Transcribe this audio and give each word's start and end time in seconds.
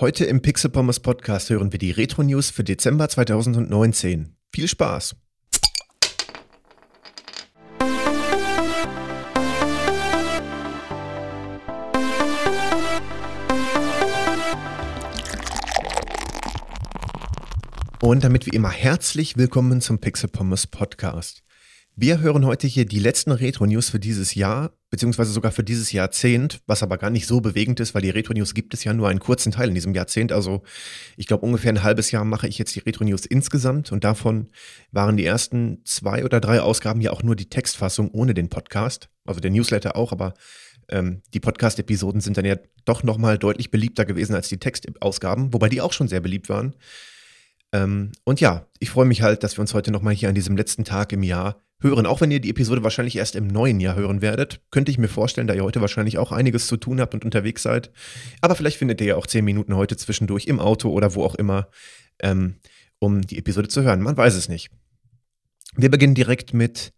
Heute 0.00 0.24
im 0.24 0.42
Pixel 0.42 0.70
Pommes 0.70 0.98
Podcast 0.98 1.50
hören 1.50 1.70
wir 1.70 1.78
die 1.78 1.92
Retro 1.92 2.24
News 2.24 2.50
für 2.50 2.64
Dezember 2.64 3.08
2019. 3.08 4.34
Viel 4.52 4.66
Spaß! 4.66 5.14
Und 18.00 18.24
damit 18.24 18.46
wie 18.46 18.50
immer 18.50 18.70
herzlich 18.70 19.36
willkommen 19.36 19.80
zum 19.80 20.00
Pixel 20.00 20.28
Pommes 20.28 20.66
Podcast. 20.66 21.44
Wir 21.96 22.18
hören 22.18 22.44
heute 22.44 22.66
hier 22.66 22.86
die 22.86 22.98
letzten 22.98 23.30
Retro-News 23.30 23.88
für 23.88 24.00
dieses 24.00 24.34
Jahr, 24.34 24.72
beziehungsweise 24.90 25.30
sogar 25.30 25.52
für 25.52 25.62
dieses 25.62 25.92
Jahrzehnt, 25.92 26.60
was 26.66 26.82
aber 26.82 26.98
gar 26.98 27.10
nicht 27.10 27.28
so 27.28 27.40
bewegend 27.40 27.78
ist, 27.78 27.94
weil 27.94 28.02
die 28.02 28.10
Retro-News 28.10 28.54
gibt 28.54 28.74
es 28.74 28.82
ja 28.82 28.92
nur 28.92 29.08
einen 29.08 29.20
kurzen 29.20 29.52
Teil 29.52 29.68
in 29.68 29.76
diesem 29.76 29.94
Jahrzehnt. 29.94 30.32
Also 30.32 30.64
ich 31.16 31.28
glaube, 31.28 31.46
ungefähr 31.46 31.72
ein 31.72 31.84
halbes 31.84 32.10
Jahr 32.10 32.24
mache 32.24 32.48
ich 32.48 32.58
jetzt 32.58 32.74
die 32.74 32.80
Retro-News 32.80 33.26
insgesamt 33.26 33.92
und 33.92 34.02
davon 34.02 34.48
waren 34.90 35.16
die 35.16 35.24
ersten 35.24 35.82
zwei 35.84 36.24
oder 36.24 36.40
drei 36.40 36.60
Ausgaben 36.60 37.00
ja 37.00 37.12
auch 37.12 37.22
nur 37.22 37.36
die 37.36 37.48
Textfassung 37.48 38.10
ohne 38.10 38.34
den 38.34 38.48
Podcast. 38.48 39.08
Also 39.24 39.38
der 39.38 39.52
Newsletter 39.52 39.94
auch, 39.94 40.10
aber 40.10 40.34
ähm, 40.88 41.22
die 41.32 41.38
Podcast-Episoden 41.38 42.20
sind 42.20 42.36
dann 42.36 42.44
ja 42.44 42.56
doch 42.84 43.04
nochmal 43.04 43.38
deutlich 43.38 43.70
beliebter 43.70 44.04
gewesen 44.04 44.34
als 44.34 44.48
die 44.48 44.58
Textausgaben, 44.58 45.54
wobei 45.54 45.68
die 45.68 45.80
auch 45.80 45.92
schon 45.92 46.08
sehr 46.08 46.20
beliebt 46.20 46.48
waren. 46.48 46.74
Ähm, 47.72 48.10
und 48.24 48.40
ja, 48.40 48.66
ich 48.80 48.90
freue 48.90 49.06
mich 49.06 49.22
halt, 49.22 49.44
dass 49.44 49.56
wir 49.56 49.60
uns 49.60 49.74
heute 49.74 49.92
nochmal 49.92 50.14
hier 50.14 50.28
an 50.28 50.34
diesem 50.34 50.56
letzten 50.56 50.84
Tag 50.84 51.12
im 51.12 51.22
Jahr 51.22 51.60
hören. 51.80 52.06
Auch 52.06 52.20
wenn 52.20 52.30
ihr 52.30 52.40
die 52.40 52.50
Episode 52.50 52.82
wahrscheinlich 52.82 53.16
erst 53.16 53.36
im 53.36 53.46
neuen 53.46 53.80
Jahr 53.80 53.96
hören 53.96 54.22
werdet, 54.22 54.60
könnte 54.70 54.90
ich 54.90 54.98
mir 54.98 55.08
vorstellen, 55.08 55.46
da 55.46 55.54
ihr 55.54 55.64
heute 55.64 55.80
wahrscheinlich 55.80 56.18
auch 56.18 56.32
einiges 56.32 56.66
zu 56.66 56.76
tun 56.76 57.00
habt 57.00 57.14
und 57.14 57.24
unterwegs 57.24 57.62
seid. 57.62 57.90
Aber 58.40 58.54
vielleicht 58.54 58.78
findet 58.78 59.00
ihr 59.00 59.06
ja 59.08 59.16
auch 59.16 59.26
zehn 59.26 59.44
Minuten 59.44 59.76
heute 59.76 59.96
zwischendurch 59.96 60.46
im 60.46 60.60
Auto 60.60 60.90
oder 60.90 61.14
wo 61.14 61.24
auch 61.24 61.34
immer, 61.34 61.68
ähm, 62.20 62.56
um 62.98 63.22
die 63.22 63.38
Episode 63.38 63.68
zu 63.68 63.82
hören. 63.82 64.00
Man 64.00 64.16
weiß 64.16 64.34
es 64.34 64.48
nicht. 64.48 64.70
Wir 65.76 65.90
beginnen 65.90 66.14
direkt 66.14 66.54
mit 66.54 66.92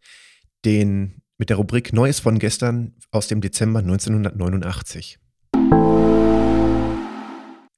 den 0.65 1.23
mit 1.39 1.51
der 1.51 1.59
Rubrik 1.59 1.93
Neues 1.93 2.21
von 2.21 2.39
gestern 2.39 2.95
aus 3.11 3.29
dem 3.29 3.41
Dezember 3.41 3.81
1989. 3.81 5.19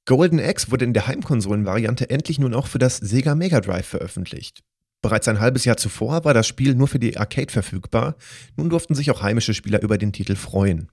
Golden 0.05 0.39
Axe 0.39 0.71
wurde 0.71 0.85
in 0.85 0.93
der 0.93 1.07
Heimkonsolenvariante 1.07 2.09
endlich 2.09 2.39
nun 2.39 2.53
auch 2.53 2.67
für 2.67 2.79
das 2.79 2.97
Sega 2.97 3.35
Mega 3.35 3.61
Drive 3.61 3.85
veröffentlicht. 3.85 4.63
Bereits 5.01 5.29
ein 5.29 5.39
halbes 5.39 5.63
Jahr 5.63 5.77
zuvor 5.77 6.25
war 6.25 6.33
das 6.33 6.47
Spiel 6.47 6.75
nur 6.75 6.89
für 6.89 6.99
die 6.99 7.17
Arcade 7.17 7.51
verfügbar, 7.51 8.15
nun 8.57 8.69
durften 8.69 8.95
sich 8.95 9.09
auch 9.11 9.21
heimische 9.21 9.53
Spieler 9.53 9.81
über 9.81 9.97
den 9.97 10.11
Titel 10.11 10.35
freuen. 10.35 10.89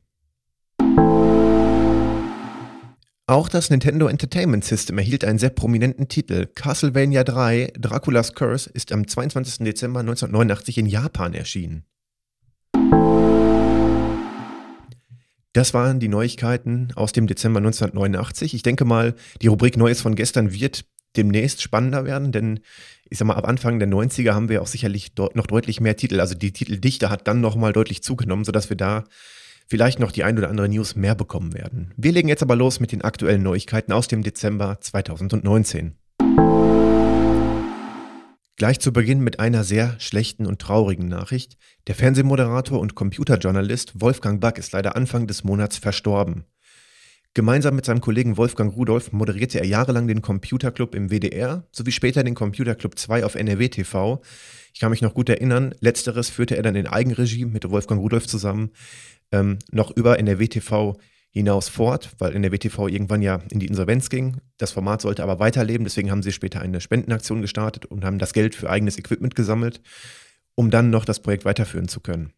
Auch 3.29 3.49
das 3.49 3.71
Nintendo 3.71 4.07
Entertainment 4.07 4.65
System 4.65 4.99
erhielt 4.99 5.25
einen 5.25 5.41
sehr 5.41 5.51
prominenten 5.51 6.07
Titel. 6.07 6.47
Castlevania 6.55 7.25
3 7.25 7.73
Dracula's 7.77 8.34
Curse 8.34 8.71
ist 8.71 8.93
am 8.93 9.09
22. 9.09 9.65
Dezember 9.65 9.99
1989 9.99 10.79
in 10.79 10.87
Japan 10.87 11.34
erschienen. 11.34 11.84
Das 15.53 15.75
waren 15.75 15.99
die 15.99 16.07
Neuigkeiten 16.09 16.93
aus 16.95 17.11
dem 17.11 17.27
Dezember 17.27 17.59
1989. 17.59 18.55
Ich 18.55 18.62
denke 18.62 18.84
mal, 18.84 19.17
die 19.43 19.49
Rubrik 19.49 19.77
Neues 19.77 20.01
von 20.01 20.15
gestern 20.15 20.53
wird 20.53 20.84
demnächst 21.17 21.62
spannender 21.62 22.05
werden, 22.05 22.31
denn 22.31 22.61
ich 23.09 23.19
sag 23.19 23.27
mal, 23.27 23.35
ab 23.35 23.47
Anfang 23.47 23.79
der 23.79 23.89
90er 23.89 24.33
haben 24.33 24.49
wir 24.49 24.62
auch 24.62 24.67
sicherlich 24.67 25.12
noch 25.35 25.47
deutlich 25.47 25.81
mehr 25.81 25.97
Titel. 25.97 26.21
Also 26.21 26.35
die 26.35 26.53
Titeldichte 26.53 27.11
hat 27.11 27.29
dann 27.29 27.41
nochmal 27.41 27.73
deutlich 27.73 28.03
zugenommen, 28.03 28.45
sodass 28.45 28.69
wir 28.69 28.77
da 28.77 29.05
vielleicht 29.69 29.99
noch 29.99 30.12
die 30.12 30.25
ein 30.25 30.39
oder 30.39 30.49
andere 30.49 30.69
News 30.69 30.97
mehr 30.97 31.15
bekommen 31.15 31.55
werden. 31.55 31.93
Wir 31.97 32.12
legen 32.12 32.29
jetzt 32.29 32.43
aber 32.43 32.57
los 32.57 32.81
mit 32.81 32.93
den 32.93 33.03
aktuellen 33.03 33.43
Neuigkeiten 33.43 33.93
aus 33.93 34.09
dem 34.09 34.23
Dezember 34.23 34.79
2019. 34.81 35.97
Gleich 38.59 38.81
zu 38.81 38.91
Beginn 38.91 39.21
mit 39.21 39.39
einer 39.39 39.65
sehr 39.65 39.97
schlechten 39.99 40.47
und 40.47 40.61
traurigen 40.61 41.09
Nachricht. 41.09 41.59
Der 41.88 41.94
Fernsehmoderator 41.94 42.81
und 42.81 42.94
Computerjournalist 42.94 44.00
Wolfgang 44.00 44.41
Back 44.41 44.56
ist 44.56 44.73
leider 44.73 44.97
Anfang 44.97 45.27
des 45.27 45.44
Monats 45.44 45.77
verstorben. 45.77 46.47
Gemeinsam 47.37 47.77
mit 47.77 47.85
seinem 47.85 48.01
Kollegen 48.01 48.39
Wolfgang 48.39 48.75
Rudolph 48.75 49.13
moderierte 49.13 49.61
er 49.61 49.67
jahrelang 49.67 50.09
den 50.09 50.23
Computerclub 50.23 50.95
im 50.95 51.11
WDR 51.11 51.65
sowie 51.71 51.93
später 51.93 52.25
den 52.25 52.35
Computerclub 52.35 52.99
2 52.99 53.27
auf 53.27 53.35
NRW 53.35 53.69
TV. 53.69 54.23
Ich 54.73 54.81
kann 54.81 54.89
mich 54.89 55.03
noch 55.03 55.13
gut 55.13 55.29
erinnern, 55.29 55.75
letzteres 55.81 56.31
führte 56.31 56.57
er 56.57 56.63
dann 56.63 56.77
in 56.77 56.87
Eigenregie 56.87 57.45
mit 57.45 57.69
Wolfgang 57.69 58.01
Rudolph 58.01 58.27
zusammen 58.27 58.71
ähm, 59.33 59.59
noch 59.71 59.95
über 59.95 60.19
NRW 60.19 60.49
TV 60.49 60.97
hinaus 61.29 61.69
fort, 61.69 62.09
weil 62.17 62.35
NRW 62.35 62.57
TV 62.57 62.89
irgendwann 62.89 63.21
ja 63.21 63.43
in 63.51 63.61
die 63.61 63.67
Insolvenz 63.67 64.09
ging. 64.09 64.39
Das 64.57 64.73
Format 64.73 65.03
sollte 65.03 65.23
aber 65.23 65.39
weiterleben, 65.39 65.85
deswegen 65.85 66.11
haben 66.11 66.23
sie 66.23 66.33
später 66.33 66.63
eine 66.63 66.81
Spendenaktion 66.81 67.43
gestartet 67.43 67.85
und 67.85 68.03
haben 68.03 68.19
das 68.19 68.33
Geld 68.33 68.55
für 68.55 68.71
eigenes 68.71 68.99
Equipment 68.99 69.35
gesammelt, 69.35 69.83
um 70.55 70.71
dann 70.71 70.89
noch 70.89 71.05
das 71.05 71.21
Projekt 71.21 71.45
weiterführen 71.45 71.89
zu 71.89 72.01
können. 72.01 72.33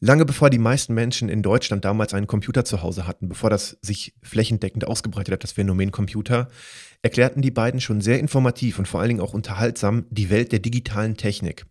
Lange 0.00 0.24
bevor 0.26 0.50
die 0.50 0.58
meisten 0.58 0.92
Menschen 0.92 1.28
in 1.28 1.42
Deutschland 1.42 1.84
damals 1.84 2.12
einen 2.12 2.26
Computer 2.26 2.64
zu 2.64 2.82
Hause 2.82 3.06
hatten, 3.06 3.28
bevor 3.28 3.48
das 3.48 3.78
sich 3.80 4.14
flächendeckend 4.22 4.86
ausgebreitet 4.86 5.32
hat, 5.32 5.42
das 5.42 5.52
Phänomen 5.52 5.90
Computer, 5.90 6.48
erklärten 7.02 7.40
die 7.40 7.50
beiden 7.50 7.80
schon 7.80 8.00
sehr 8.00 8.18
informativ 8.18 8.78
und 8.78 8.86
vor 8.86 9.00
allen 9.00 9.08
Dingen 9.08 9.20
auch 9.20 9.32
unterhaltsam 9.32 10.04
die 10.10 10.28
Welt 10.28 10.52
der 10.52 10.58
digitalen 10.58 11.16
Technik 11.16 11.66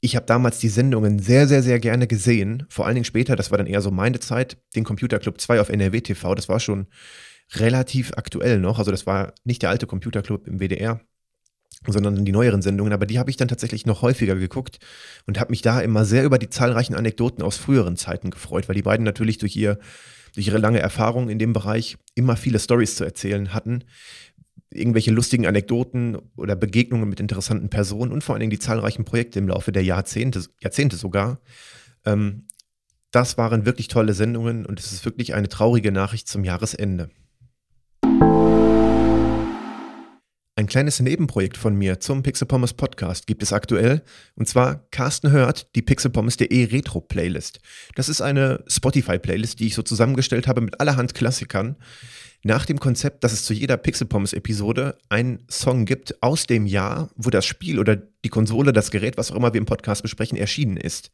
ich 0.00 0.16
habe 0.16 0.26
damals 0.26 0.58
die 0.58 0.68
Sendungen 0.68 1.18
sehr, 1.18 1.48
sehr, 1.48 1.62
sehr 1.62 1.80
gerne 1.80 2.06
gesehen. 2.06 2.66
Vor 2.68 2.86
allen 2.86 2.94
Dingen 2.94 3.04
später, 3.04 3.36
das 3.36 3.50
war 3.50 3.58
dann 3.58 3.66
eher 3.66 3.80
so 3.80 3.90
meine 3.90 4.20
Zeit, 4.20 4.58
den 4.76 4.84
Computer 4.84 5.18
Club 5.18 5.40
2 5.40 5.60
auf 5.60 5.68
NRW 5.70 6.00
TV. 6.00 6.34
Das 6.34 6.48
war 6.48 6.60
schon 6.60 6.86
relativ 7.54 8.12
aktuell 8.14 8.60
noch. 8.60 8.78
Also 8.78 8.90
das 8.90 9.06
war 9.06 9.32
nicht 9.44 9.62
der 9.62 9.70
alte 9.70 9.86
Computer 9.86 10.22
Club 10.22 10.46
im 10.46 10.60
WDR, 10.60 11.00
sondern 11.86 12.24
die 12.24 12.32
neueren 12.32 12.62
Sendungen. 12.62 12.92
Aber 12.92 13.06
die 13.06 13.18
habe 13.18 13.30
ich 13.30 13.36
dann 13.36 13.48
tatsächlich 13.48 13.86
noch 13.86 14.02
häufiger 14.02 14.34
geguckt 14.34 14.78
und 15.26 15.38
habe 15.38 15.50
mich 15.50 15.62
da 15.62 15.80
immer 15.80 16.04
sehr 16.04 16.24
über 16.24 16.38
die 16.38 16.50
zahlreichen 16.50 16.94
Anekdoten 16.94 17.42
aus 17.42 17.56
früheren 17.56 17.96
Zeiten 17.96 18.30
gefreut, 18.30 18.68
weil 18.68 18.76
die 18.76 18.82
beiden 18.82 19.04
natürlich 19.04 19.38
durch, 19.38 19.56
ihr, 19.56 19.78
durch 20.34 20.46
ihre 20.46 20.58
lange 20.58 20.80
Erfahrung 20.80 21.28
in 21.28 21.38
dem 21.38 21.52
Bereich 21.52 21.96
immer 22.14 22.36
viele 22.36 22.58
Stories 22.58 22.96
zu 22.96 23.04
erzählen 23.04 23.54
hatten 23.54 23.84
irgendwelche 24.70 25.10
lustigen 25.10 25.46
Anekdoten 25.46 26.18
oder 26.36 26.56
Begegnungen 26.56 27.08
mit 27.08 27.20
interessanten 27.20 27.70
Personen 27.70 28.12
und 28.12 28.22
vor 28.22 28.34
allen 28.34 28.40
Dingen 28.40 28.50
die 28.50 28.58
zahlreichen 28.58 29.04
Projekte 29.04 29.38
im 29.38 29.48
Laufe 29.48 29.72
der 29.72 29.82
Jahrzehnte, 29.82 30.44
Jahrzehnte 30.60 30.96
sogar. 30.96 31.40
Ähm, 32.04 32.46
das 33.10 33.38
waren 33.38 33.64
wirklich 33.64 33.88
tolle 33.88 34.12
Sendungen 34.12 34.66
und 34.66 34.78
es 34.78 34.92
ist 34.92 35.04
wirklich 35.04 35.34
eine 35.34 35.48
traurige 35.48 35.92
Nachricht 35.92 36.28
zum 36.28 36.44
Jahresende. 36.44 37.08
Ein 40.58 40.66
kleines 40.66 40.98
Nebenprojekt 40.98 41.56
von 41.56 41.76
mir 41.76 42.00
zum 42.00 42.24
Pixel 42.24 42.48
Pommes 42.48 42.74
Podcast 42.74 43.28
gibt 43.28 43.44
es 43.44 43.52
aktuell. 43.52 44.02
Und 44.34 44.48
zwar 44.48 44.88
Carsten 44.90 45.30
hört 45.30 45.72
die 45.76 45.82
pixelpommes.de 45.82 46.64
Retro 46.64 47.00
Playlist. 47.00 47.60
Das 47.94 48.08
ist 48.08 48.20
eine 48.20 48.64
Spotify 48.66 49.20
Playlist, 49.20 49.60
die 49.60 49.68
ich 49.68 49.76
so 49.76 49.82
zusammengestellt 49.82 50.48
habe 50.48 50.60
mit 50.60 50.80
allerhand 50.80 51.14
Klassikern 51.14 51.76
nach 52.42 52.66
dem 52.66 52.80
Konzept, 52.80 53.22
dass 53.22 53.32
es 53.32 53.44
zu 53.44 53.54
jeder 53.54 53.76
Pixel 53.76 54.08
Pommes 54.08 54.32
Episode 54.32 54.98
einen 55.08 55.44
Song 55.48 55.84
gibt 55.84 56.20
aus 56.24 56.48
dem 56.48 56.66
Jahr, 56.66 57.08
wo 57.14 57.30
das 57.30 57.46
Spiel 57.46 57.78
oder 57.78 57.94
die 57.94 58.28
Konsole, 58.28 58.72
das 58.72 58.90
Gerät, 58.90 59.16
was 59.16 59.30
auch 59.30 59.36
immer 59.36 59.52
wir 59.54 59.60
im 59.60 59.64
Podcast 59.64 60.02
besprechen, 60.02 60.36
erschienen 60.36 60.76
ist. 60.76 61.12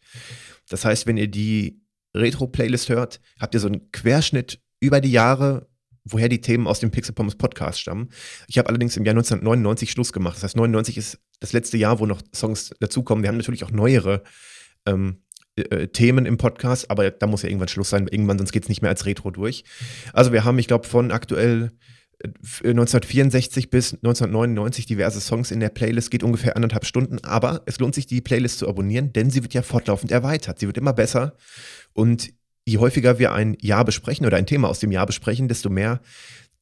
Das 0.70 0.86
heißt, 0.86 1.06
wenn 1.06 1.18
ihr 1.18 1.28
die 1.28 1.82
Retro-Playlist 2.16 2.88
hört, 2.88 3.20
habt 3.38 3.52
ihr 3.52 3.60
so 3.60 3.66
einen 3.66 3.92
Querschnitt 3.92 4.62
über 4.80 5.02
die 5.02 5.12
Jahre, 5.12 5.68
woher 6.04 6.28
die 6.28 6.40
Themen 6.40 6.66
aus 6.66 6.80
dem 6.80 6.90
Pixel 6.90 7.14
Pommes 7.14 7.36
Podcast 7.36 7.80
stammen. 7.80 8.10
Ich 8.46 8.58
habe 8.58 8.68
allerdings 8.68 8.96
im 8.96 9.04
Jahr 9.04 9.14
1999 9.14 9.90
Schluss 9.90 10.12
gemacht. 10.12 10.36
Das 10.36 10.44
heißt, 10.44 10.56
99 10.56 10.98
ist 10.98 11.18
das 11.40 11.52
letzte 11.52 11.76
Jahr, 11.78 11.98
wo 11.98 12.06
noch 12.06 12.22
Songs 12.34 12.70
dazukommen. 12.80 13.22
Wir 13.24 13.28
haben 13.28 13.38
natürlich 13.38 13.64
auch 13.64 13.70
neuere 13.70 14.22
ähm, 14.86 15.22
äh, 15.56 15.88
Themen 15.88 16.26
im 16.26 16.36
Podcast, 16.36 16.90
aber 16.90 17.10
da 17.10 17.26
muss 17.26 17.42
ja 17.42 17.48
irgendwann 17.48 17.68
Schluss 17.68 17.90
sein. 17.90 18.08
Irgendwann, 18.08 18.38
sonst 18.38 18.52
geht 18.52 18.64
es 18.64 18.68
nicht 18.68 18.82
mehr 18.82 18.90
als 18.90 19.06
Retro 19.06 19.30
durch. 19.30 19.64
Also 20.12 20.32
wir 20.32 20.44
haben, 20.44 20.58
ich 20.58 20.66
glaube, 20.66 20.86
von 20.86 21.10
aktuell 21.10 21.72
1964 22.22 23.64
äh, 23.64 23.68
bis 23.68 23.94
1999 23.94 24.86
diverse 24.86 25.20
Songs 25.20 25.50
in 25.50 25.60
der 25.60 25.68
Playlist, 25.68 26.10
geht 26.10 26.22
ungefähr 26.22 26.56
anderthalb 26.56 26.84
Stunden, 26.84 27.18
aber 27.24 27.62
es 27.66 27.78
lohnt 27.78 27.94
sich, 27.94 28.06
die 28.06 28.20
Playlist 28.20 28.58
zu 28.58 28.68
abonnieren, 28.68 29.12
denn 29.12 29.30
sie 29.30 29.42
wird 29.42 29.54
ja 29.54 29.62
fortlaufend 29.62 30.12
erweitert. 30.12 30.58
Sie 30.58 30.66
wird 30.66 30.78
immer 30.78 30.92
besser 30.92 31.36
und 31.92 32.32
je 32.66 32.78
häufiger 32.78 33.18
wir 33.18 33.32
ein 33.32 33.56
Jahr 33.60 33.84
besprechen 33.84 34.26
oder 34.26 34.36
ein 34.36 34.46
Thema 34.46 34.68
aus 34.68 34.80
dem 34.80 34.92
Jahr 34.92 35.06
besprechen, 35.06 35.48
desto 35.48 35.70
mehr 35.70 36.00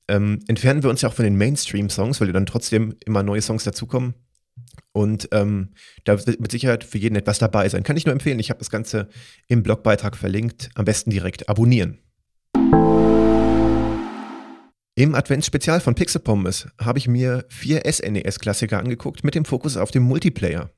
ähm, 0.09 0.41
entfernen 0.49 0.83
wir 0.83 0.91
uns 0.91 1.03
ja 1.03 1.09
auch 1.09 1.15
von 1.15 1.25
den 1.25 1.37
Mainstream-Songs, 1.37 2.21
weil 2.21 2.33
dann 2.33 2.47
trotzdem 2.47 2.97
immer 3.05 3.23
neue 3.23 3.41
Songs 3.43 3.65
dazukommen. 3.65 4.15
Und 4.93 5.29
ähm, 5.33 5.71
da 6.05 6.27
wird 6.27 6.41
mit 6.41 6.51
Sicherheit 6.51 6.85
für 6.85 6.99
jeden 6.99 7.17
etwas 7.17 7.39
dabei 7.39 7.69
sein. 7.69 7.83
Kann 7.83 7.97
ich 7.97 8.05
nur 8.05 8.13
empfehlen. 8.13 8.39
Ich 8.39 8.51
habe 8.51 8.59
das 8.59 8.69
Ganze 8.69 9.09
im 9.49 9.63
Blogbeitrag 9.63 10.17
verlinkt. 10.17 10.71
Am 10.75 10.85
besten 10.85 11.11
direkt 11.11 11.49
abonnieren. 11.49 11.99
Im 14.95 15.15
Adventsspezial 15.15 15.81
von 15.81 15.95
Pixel 15.95 16.21
Pommes 16.21 16.67
habe 16.79 16.99
ich 16.99 17.09
mir 17.09 17.47
vier 17.49 17.91
SNES-Klassiker 17.91 18.79
angeguckt 18.79 19.25
mit 19.25 19.35
dem 19.35 19.47
Fokus 19.47 19.79
auf 19.79 19.91
dem 19.91 20.03
Multiplayer. 20.03 20.71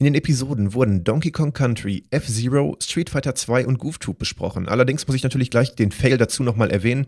In 0.00 0.04
den 0.04 0.14
Episoden 0.14 0.74
wurden 0.74 1.02
Donkey 1.02 1.32
Kong 1.32 1.52
Country, 1.52 2.04
F-Zero, 2.10 2.76
Street 2.80 3.10
Fighter 3.10 3.34
2 3.34 3.66
und 3.66 3.78
Goof 3.78 3.98
Troop 3.98 4.16
besprochen. 4.16 4.68
Allerdings 4.68 5.04
muss 5.08 5.16
ich 5.16 5.24
natürlich 5.24 5.50
gleich 5.50 5.74
den 5.74 5.90
Fail 5.90 6.16
dazu 6.16 6.44
nochmal 6.44 6.70
erwähnen. 6.70 7.06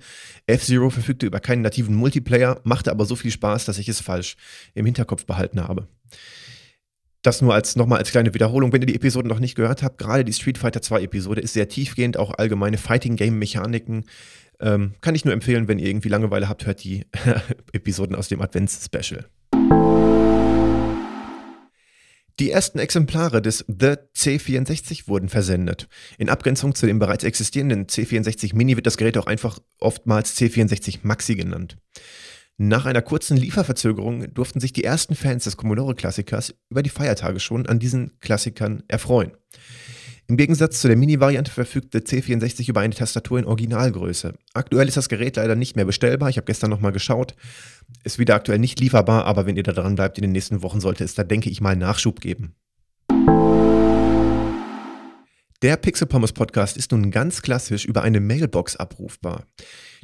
F-Zero 0.48 0.90
verfügte 0.90 1.24
über 1.24 1.38
keinen 1.38 1.62
nativen 1.62 1.94
Multiplayer, 1.94 2.60
machte 2.64 2.90
aber 2.90 3.04
so 3.04 3.14
viel 3.14 3.30
Spaß, 3.30 3.64
dass 3.64 3.78
ich 3.78 3.88
es 3.88 4.00
falsch 4.00 4.36
im 4.74 4.86
Hinterkopf 4.86 5.24
behalten 5.24 5.62
habe. 5.62 5.86
Das 7.22 7.40
nur 7.40 7.54
als 7.54 7.76
nochmal 7.76 7.98
als 7.98 8.10
kleine 8.10 8.34
Wiederholung, 8.34 8.72
wenn 8.72 8.82
ihr 8.82 8.86
die 8.86 8.96
Episoden 8.96 9.28
noch 9.28 9.38
nicht 9.38 9.54
gehört 9.54 9.84
habt. 9.84 9.98
Gerade 9.98 10.24
die 10.24 10.32
Street 10.32 10.58
Fighter 10.58 10.82
2 10.82 11.02
Episode 11.02 11.40
ist 11.42 11.52
sehr 11.52 11.68
tiefgehend, 11.68 12.16
auch 12.16 12.34
allgemeine 12.38 12.76
Fighting 12.76 13.14
Game 13.14 13.38
Mechaniken. 13.38 14.06
Ähm, 14.58 14.94
kann 15.00 15.14
ich 15.14 15.24
nur 15.24 15.32
empfehlen, 15.32 15.68
wenn 15.68 15.78
ihr 15.78 15.86
irgendwie 15.86 16.08
Langeweile 16.08 16.48
habt, 16.48 16.66
hört 16.66 16.82
die 16.82 17.06
Episoden 17.72 18.16
aus 18.16 18.26
dem 18.26 18.42
Advents 18.42 18.84
Special. 18.84 19.26
Die 22.40 22.50
ersten 22.50 22.78
Exemplare 22.78 23.42
des 23.42 23.66
The 23.68 23.96
C64 24.16 25.08
wurden 25.08 25.28
versendet. 25.28 25.88
In 26.16 26.30
Abgrenzung 26.30 26.74
zu 26.74 26.86
dem 26.86 26.98
bereits 26.98 27.22
existierenden 27.22 27.84
C64 27.84 28.56
Mini 28.56 28.76
wird 28.76 28.86
das 28.86 28.96
Gerät 28.96 29.18
auch 29.18 29.26
einfach 29.26 29.58
oftmals 29.78 30.38
C64 30.38 31.00
Maxi 31.02 31.34
genannt. 31.34 31.76
Nach 32.56 32.86
einer 32.86 33.02
kurzen 33.02 33.36
Lieferverzögerung 33.36 34.32
durften 34.32 34.58
sich 34.58 34.72
die 34.72 34.84
ersten 34.84 35.16
Fans 35.16 35.44
des 35.44 35.58
Commodore-Klassikers 35.58 36.54
über 36.70 36.82
die 36.82 36.88
Feiertage 36.88 37.40
schon 37.40 37.66
an 37.66 37.78
diesen 37.78 38.18
Klassikern 38.20 38.84
erfreuen. 38.88 39.32
Im 40.30 40.36
Gegensatz 40.36 40.80
zu 40.80 40.86
der 40.86 40.96
Mini-Variante 40.96 41.50
verfügt 41.50 41.92
der 41.92 42.04
C64 42.04 42.68
über 42.68 42.82
eine 42.82 42.94
Tastatur 42.94 43.40
in 43.40 43.46
Originalgröße. 43.46 44.34
Aktuell 44.54 44.86
ist 44.86 44.96
das 44.96 45.08
Gerät 45.08 45.34
leider 45.34 45.56
nicht 45.56 45.74
mehr 45.74 45.84
bestellbar. 45.84 46.28
Ich 46.28 46.36
habe 46.36 46.44
gestern 46.44 46.70
nochmal 46.70 46.92
geschaut. 46.92 47.34
Ist 48.04 48.20
wieder 48.20 48.36
aktuell 48.36 48.60
nicht 48.60 48.78
lieferbar, 48.78 49.24
aber 49.24 49.46
wenn 49.46 49.56
ihr 49.56 49.64
da 49.64 49.72
dran 49.72 49.96
bleibt 49.96 50.18
in 50.18 50.22
den 50.22 50.30
nächsten 50.30 50.62
Wochen, 50.62 50.80
sollte 50.80 51.02
es 51.02 51.16
da, 51.16 51.24
denke 51.24 51.50
ich 51.50 51.60
mal, 51.60 51.74
Nachschub 51.74 52.20
geben. 52.20 52.54
Der 55.62 55.76
Pixel 55.76 56.06
Pommes 56.06 56.32
Podcast 56.32 56.78
ist 56.78 56.90
nun 56.90 57.10
ganz 57.10 57.42
klassisch 57.42 57.84
über 57.84 58.00
eine 58.00 58.20
Mailbox 58.20 58.76
abrufbar. 58.76 59.44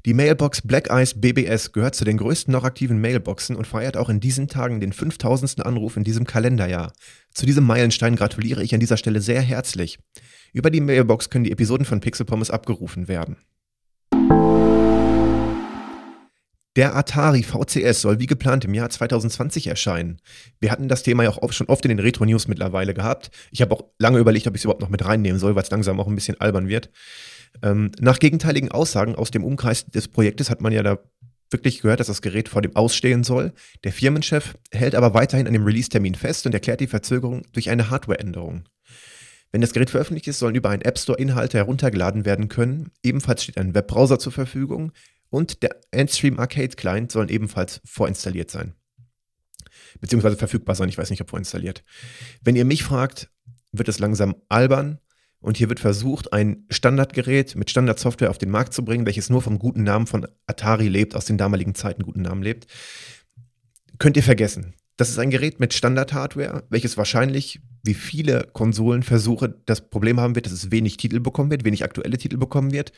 Die 0.04 0.12
Mailbox 0.12 0.60
Black 0.60 0.90
Eyes 0.90 1.18
BBS 1.18 1.72
gehört 1.72 1.94
zu 1.94 2.04
den 2.04 2.18
größten 2.18 2.52
noch 2.52 2.64
aktiven 2.64 3.00
Mailboxen 3.00 3.56
und 3.56 3.66
feiert 3.66 3.96
auch 3.96 4.10
in 4.10 4.20
diesen 4.20 4.48
Tagen 4.48 4.80
den 4.80 4.92
5000. 4.92 5.64
Anruf 5.64 5.96
in 5.96 6.04
diesem 6.04 6.26
Kalenderjahr. 6.26 6.92
Zu 7.32 7.46
diesem 7.46 7.64
Meilenstein 7.64 8.16
gratuliere 8.16 8.62
ich 8.62 8.74
an 8.74 8.80
dieser 8.80 8.98
Stelle 8.98 9.22
sehr 9.22 9.40
herzlich. 9.40 9.98
Über 10.52 10.70
die 10.70 10.82
Mailbox 10.82 11.30
können 11.30 11.44
die 11.44 11.52
Episoden 11.52 11.86
von 11.86 12.00
Pixel 12.00 12.26
Pommes 12.26 12.50
abgerufen 12.50 13.08
werden. 13.08 13.38
Der 16.76 16.94
Atari 16.94 17.43
VCS 17.43 18.02
soll 18.02 18.19
wie 18.19 18.26
geplant 18.26 18.67
im 18.67 18.75
Jahr 18.75 18.90
2020 18.90 19.67
erscheinen. 19.67 20.20
Wir 20.61 20.70
hatten 20.70 20.88
das 20.88 21.02
Thema 21.02 21.23
ja 21.23 21.31
auch 21.31 21.52
schon 21.52 21.69
oft 21.69 21.82
in 21.87 21.88
den 21.88 21.99
Retro-News 21.99 22.49
mittlerweile 22.49 22.93
gehabt. 22.93 23.31
Ich 23.50 23.62
habe 23.62 23.75
auch 23.75 23.84
lange 23.99 24.19
überlegt, 24.19 24.46
ob 24.46 24.55
ich 24.55 24.61
es 24.61 24.64
überhaupt 24.64 24.82
noch 24.82 24.90
mit 24.90 25.02
reinnehmen 25.02 25.40
soll, 25.40 25.55
weil 25.55 25.62
es 25.62 25.70
langsam 25.70 25.99
auch 25.99 26.06
ein 26.06 26.14
bisschen 26.14 26.38
albern 26.38 26.69
wird. 26.69 26.90
Ähm, 27.62 27.93
nach 27.99 28.19
gegenteiligen 28.19 28.70
Aussagen 28.70 29.14
aus 29.14 29.31
dem 29.31 29.43
Umkreis 29.43 29.87
des 29.87 30.08
Projektes 30.08 30.50
hat 30.50 30.61
man 30.61 30.70
ja 30.70 30.82
da 30.82 30.99
wirklich 31.50 31.81
gehört, 31.81 32.00
dass 32.00 32.08
das 32.08 32.20
Gerät 32.20 32.50
vor 32.50 32.61
dem 32.61 32.76
Ausstehen 32.76 33.25
soll. 33.25 33.55
Der 33.84 33.93
Firmenchef 33.93 34.58
hält 34.70 34.94
aber 34.94 35.14
weiterhin 35.14 35.46
an 35.46 35.55
dem 35.55 35.64
Release-Termin 35.64 36.14
fest 36.14 36.44
und 36.44 36.52
erklärt 36.52 36.81
die 36.81 36.88
Verzögerung 36.88 37.44
durch 37.52 37.70
eine 37.70 37.88
Hardware-Änderung. 37.88 38.64
Wenn 39.50 39.62
das 39.62 39.73
Gerät 39.73 39.88
veröffentlicht 39.88 40.28
ist, 40.28 40.40
sollen 40.40 40.56
über 40.56 40.69
einen 40.69 40.82
App 40.82 40.99
Store 40.99 41.19
Inhalte 41.19 41.56
heruntergeladen 41.56 42.26
werden 42.26 42.49
können. 42.49 42.90
Ebenfalls 43.02 43.44
steht 43.44 43.56
ein 43.56 43.75
Webbrowser 43.75 44.19
zur 44.19 44.32
Verfügung 44.32 44.93
und 45.31 45.62
der 45.62 45.81
Endstream 45.90 46.38
Arcade 46.38 46.76
Client 46.76 47.12
sollen 47.12 47.28
ebenfalls 47.28 47.81
vorinstalliert 47.84 48.50
sein. 48.50 48.75
Beziehungsweise 50.00 50.37
verfügbar 50.37 50.75
sein, 50.75 50.88
ich 50.88 50.99
weiß 50.99 51.11
nicht, 51.11 51.20
ob 51.20 51.31
vorinstalliert. 51.31 51.84
Wenn 52.43 52.56
ihr 52.56 52.64
mich 52.64 52.84
fragt, 52.84 53.31
wird 53.73 53.88
es 53.88 53.99
langsam 53.99 54.37
albern 54.49 54.99
und 55.40 55.56
hier 55.56 55.69
wird 55.69 55.81
versucht, 55.81 56.32
ein 56.32 56.64
Standardgerät 56.70 57.56
mit 57.56 57.70
Standardsoftware 57.70 58.31
auf 58.31 58.38
den 58.38 58.50
Markt 58.50 58.73
zu 58.73 58.84
bringen, 58.84 59.06
welches 59.06 59.31
nur 59.31 59.43
vom 59.43 59.58
guten 59.58 59.82
Namen 59.82 60.06
von 60.06 60.26
Atari 60.46 60.88
lebt, 60.88 61.14
aus 61.14 61.25
den 61.25 61.38
damaligen 61.38 61.75
Zeiten 61.75 62.02
guten 62.02 62.23
Namen 62.23 62.43
lebt. 62.43 62.67
Könnt 63.99 64.17
ihr 64.17 64.23
vergessen. 64.23 64.75
Das 64.96 65.10
ist 65.10 65.19
ein 65.19 65.31
Gerät 65.31 65.60
mit 65.60 65.75
Standard-Hardware, 65.75 66.64
welches 66.70 66.96
wahrscheinlich, 66.96 67.60
wie 67.82 67.93
viele 67.93 68.48
Konsolenversuche, 68.54 69.54
das 69.66 69.90
Problem 69.90 70.19
haben 70.19 70.34
wird, 70.34 70.46
dass 70.46 70.54
es 70.54 70.70
wenig 70.70 70.96
Titel 70.96 71.20
bekommen 71.20 71.50
wird, 71.50 71.64
wenig 71.64 71.84
aktuelle 71.84 72.16
Titel 72.16 72.38
bekommen 72.38 72.72
wird. 72.72 72.93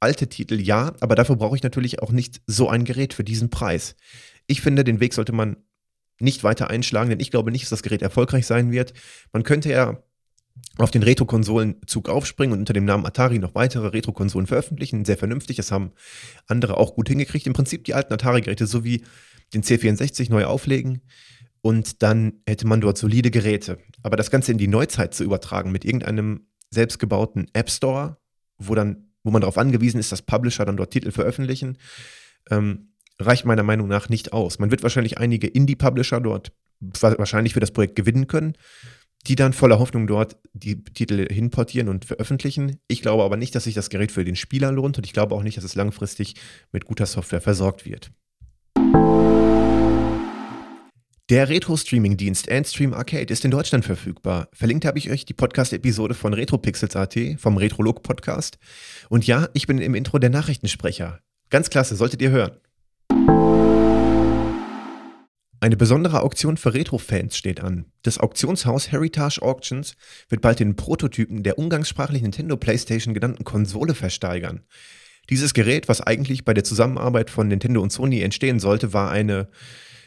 Alte 0.00 0.26
Titel 0.26 0.60
ja, 0.60 0.94
aber 1.00 1.14
dafür 1.14 1.36
brauche 1.36 1.56
ich 1.56 1.62
natürlich 1.62 2.02
auch 2.02 2.10
nicht 2.10 2.42
so 2.46 2.68
ein 2.68 2.84
Gerät 2.84 3.14
für 3.14 3.22
diesen 3.22 3.50
Preis. 3.50 3.94
Ich 4.48 4.62
finde, 4.62 4.82
den 4.82 4.98
Weg 4.98 5.14
sollte 5.14 5.32
man 5.32 5.56
nicht 6.18 6.42
weiter 6.42 6.70
einschlagen, 6.70 7.10
denn 7.10 7.20
ich 7.20 7.30
glaube 7.30 7.52
nicht, 7.52 7.62
dass 7.62 7.70
das 7.70 7.82
Gerät 7.82 8.02
erfolgreich 8.02 8.46
sein 8.46 8.72
wird. 8.72 8.92
Man 9.32 9.44
könnte 9.44 9.70
ja 9.70 10.02
auf 10.78 10.90
den 10.90 11.02
Retro-Konsolenzug 11.04 12.08
aufspringen 12.08 12.52
und 12.52 12.60
unter 12.60 12.72
dem 12.72 12.84
Namen 12.84 13.06
Atari 13.06 13.38
noch 13.38 13.54
weitere 13.54 13.88
Retro-Konsolen 13.88 14.46
veröffentlichen. 14.46 15.04
Sehr 15.04 15.16
vernünftig, 15.16 15.56
das 15.56 15.70
haben 15.70 15.92
andere 16.46 16.76
auch 16.76 16.94
gut 16.94 17.08
hingekriegt. 17.08 17.46
Im 17.46 17.52
Prinzip 17.52 17.84
die 17.84 17.94
alten 17.94 18.12
Atari-Geräte 18.12 18.66
sowie 18.66 19.04
den 19.52 19.62
C64 19.62 20.30
neu 20.30 20.44
auflegen 20.46 21.02
und 21.64 22.02
dann 22.02 22.42
hätte 22.46 22.66
man 22.66 22.82
dort 22.82 22.98
solide 22.98 23.30
Geräte. 23.30 23.78
Aber 24.02 24.18
das 24.18 24.30
Ganze 24.30 24.52
in 24.52 24.58
die 24.58 24.68
Neuzeit 24.68 25.14
zu 25.14 25.24
übertragen 25.24 25.72
mit 25.72 25.86
irgendeinem 25.86 26.46
selbstgebauten 26.68 27.46
App 27.54 27.70
Store, 27.70 28.18
wo 28.58 28.74
dann, 28.74 29.14
wo 29.22 29.30
man 29.30 29.40
darauf 29.40 29.56
angewiesen 29.56 29.98
ist, 29.98 30.12
dass 30.12 30.20
Publisher 30.20 30.66
dann 30.66 30.76
dort 30.76 30.90
Titel 30.90 31.10
veröffentlichen, 31.10 31.78
ähm, 32.50 32.92
reicht 33.18 33.46
meiner 33.46 33.62
Meinung 33.62 33.88
nach 33.88 34.10
nicht 34.10 34.34
aus. 34.34 34.58
Man 34.58 34.70
wird 34.70 34.82
wahrscheinlich 34.82 35.16
einige 35.16 35.46
Indie-Publisher 35.46 36.20
dort 36.20 36.52
wahrscheinlich 37.00 37.54
für 37.54 37.60
das 37.60 37.70
Projekt 37.70 37.96
gewinnen 37.96 38.26
können, 38.26 38.58
die 39.26 39.34
dann 39.34 39.54
voller 39.54 39.78
Hoffnung 39.78 40.06
dort 40.06 40.36
die 40.52 40.84
Titel 40.84 41.32
hinportieren 41.32 41.88
und 41.88 42.04
veröffentlichen. 42.04 42.78
Ich 42.88 43.00
glaube 43.00 43.22
aber 43.22 43.38
nicht, 43.38 43.54
dass 43.54 43.64
sich 43.64 43.74
das 43.74 43.88
Gerät 43.88 44.12
für 44.12 44.26
den 44.26 44.36
Spieler 44.36 44.70
lohnt 44.70 44.98
und 44.98 45.06
ich 45.06 45.14
glaube 45.14 45.34
auch 45.34 45.42
nicht, 45.42 45.56
dass 45.56 45.64
es 45.64 45.76
langfristig 45.76 46.34
mit 46.72 46.84
guter 46.84 47.06
Software 47.06 47.40
versorgt 47.40 47.86
wird. 47.86 48.10
Der 51.30 51.48
Retro-Streaming-Dienst 51.48 52.48
Endstream 52.48 52.92
Arcade 52.92 53.32
ist 53.32 53.46
in 53.46 53.50
Deutschland 53.50 53.86
verfügbar. 53.86 54.48
Verlinkt 54.52 54.84
habe 54.84 54.98
ich 54.98 55.10
euch 55.10 55.24
die 55.24 55.32
Podcast-Episode 55.32 56.12
von 56.12 56.34
RetroPixels.at 56.34 57.16
vom 57.38 57.56
Retrolog-Podcast. 57.56 58.58
Und 59.08 59.26
ja, 59.26 59.48
ich 59.54 59.66
bin 59.66 59.78
im 59.78 59.94
Intro 59.94 60.18
der 60.18 60.28
Nachrichtensprecher. 60.28 61.20
Ganz 61.48 61.70
klasse, 61.70 61.96
solltet 61.96 62.20
ihr 62.20 62.28
hören. 62.28 62.58
Eine 65.60 65.78
besondere 65.78 66.20
Auktion 66.20 66.58
für 66.58 66.74
Retro-Fans 66.74 67.38
steht 67.38 67.62
an. 67.62 67.86
Das 68.02 68.18
Auktionshaus 68.18 68.92
Heritage 68.92 69.40
Auctions 69.40 69.96
wird 70.28 70.42
bald 70.42 70.60
den 70.60 70.76
Prototypen 70.76 71.42
der 71.42 71.58
umgangssprachlich 71.58 72.20
Nintendo 72.20 72.58
PlayStation 72.58 73.14
genannten 73.14 73.44
Konsole 73.44 73.94
versteigern. 73.94 74.60
Dieses 75.30 75.54
Gerät, 75.54 75.88
was 75.88 76.02
eigentlich 76.02 76.44
bei 76.44 76.52
der 76.52 76.64
Zusammenarbeit 76.64 77.30
von 77.30 77.48
Nintendo 77.48 77.80
und 77.80 77.90
Sony 77.90 78.20
entstehen 78.20 78.60
sollte, 78.60 78.92
war 78.92 79.10
eine 79.10 79.48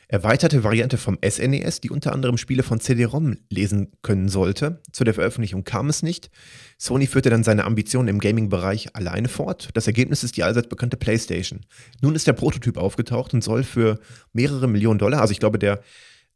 erweiterte 0.08 0.64
Variante 0.64 0.98
vom 0.98 1.18
SNES, 1.24 1.78
e 1.78 1.82
die 1.84 1.90
unter 1.90 2.14
anderem 2.14 2.38
Spiele 2.38 2.64
von 2.64 2.80
CD-ROM 2.80 3.36
lesen 3.50 3.92
können 4.02 4.30
sollte. 4.30 4.82
Zu 4.92 5.04
der 5.04 5.14
Veröffentlichung 5.14 5.64
kam 5.64 5.90
es 5.90 6.02
nicht. 6.02 6.30
Sony 6.78 7.08
führte 7.08 7.30
dann 7.30 7.44
seine 7.44 7.66
Ambitionen 7.66 8.08
im 8.08 8.20
Gaming-Bereich 8.20 8.96
alleine 8.96 9.28
fort. 9.28 9.70
Das 9.74 9.88
Ergebnis 9.88 10.24
ist 10.24 10.38
die 10.38 10.44
allseits 10.44 10.70
bekannte 10.70 10.96
PlayStation. 10.96 11.62
Nun 12.02 12.16
ist 12.16 12.28
der 12.28 12.34
Prototyp 12.34 12.78
aufgetaucht 12.78 13.34
und 13.34 13.44
soll 13.44 13.64
für 13.64 14.00
mehrere 14.32 14.68
Millionen 14.68 15.00
Dollar, 15.00 15.22
also 15.22 15.32
ich 15.32 15.40
glaube, 15.40 15.60
der, 15.60 15.82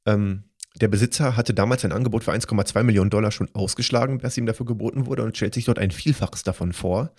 ähm, 0.05 0.43
der 0.79 0.87
Besitzer 0.87 1.35
hatte 1.37 1.53
damals 1.53 1.85
ein 1.85 1.91
Angebot 1.91 2.23
für 2.23 2.31
1,2 2.31 2.83
Millionen 2.83 3.09
Dollar 3.09 3.31
schon 3.31 3.49
ausgeschlagen, 3.53 4.23
was 4.23 4.37
ihm 4.37 4.45
dafür 4.45 4.65
geboten 4.65 5.05
wurde 5.05 5.23
und 5.23 5.35
stellt 5.35 5.53
sich 5.53 5.65
dort 5.65 5.79
ein 5.79 5.91
Vielfaches 5.91 6.43
davon 6.43 6.73
vor. 6.73 7.13